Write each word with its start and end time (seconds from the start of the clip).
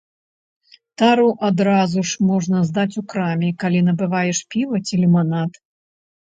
Тару 1.01 1.27
адразу 1.49 1.99
ж 2.13 2.25
можна 2.31 2.63
здаць 2.71 2.87
у 3.03 3.05
краме, 3.13 3.53
калі 3.67 3.79
набываеш 3.93 4.43
піва 4.57 4.77
ці 4.85 5.03
ліманад. 5.07 5.51